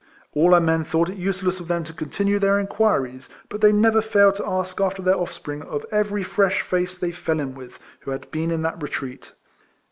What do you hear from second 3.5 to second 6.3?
they never failed to ask after their offspring of ever}^